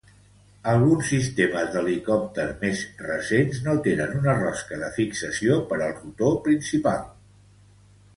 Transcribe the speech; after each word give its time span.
Alguns 0.69 1.09
sistemes 1.09 1.67
d'helicòpter 1.73 2.45
més 2.63 2.81
recents 3.03 3.59
no 3.67 3.75
tenen 3.89 4.15
una 4.21 4.35
rosca 4.39 4.79
de 4.85 4.89
fixació 4.95 5.59
per 5.73 5.79
al 5.81 5.93
rotor 5.99 6.35
principal. 6.49 7.05